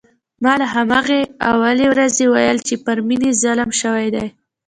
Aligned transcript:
ما 0.43 0.53
له 0.61 0.67
همهغې 0.75 1.21
اولې 1.51 1.85
ورځې 1.89 2.23
ویل 2.33 2.57
چې 2.67 2.75
پر 2.85 2.97
مينې 3.07 3.31
ظلم 3.43 3.69
شوی 3.81 4.07
دی 4.15 4.27